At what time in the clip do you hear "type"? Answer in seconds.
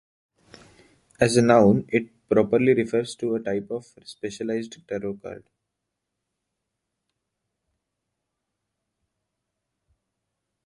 3.39-3.69